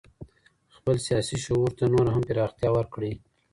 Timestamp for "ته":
1.77-1.83